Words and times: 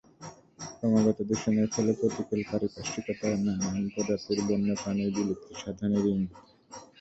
ক্রমাগত 0.71 1.17
দূষণের 1.29 1.67
ফলে 1.73 1.91
প্রতিকূল 1.99 2.41
পারিপার্শ্বিকতায় 2.51 3.37
নানান 3.45 3.77
প্রজাতির 3.93 4.39
বন্য 4.47 4.67
প্রাণীর 4.81 5.09
বিলুপ্তিসাধনের 5.15 6.03
ইঙ্গিতে। 6.11 6.39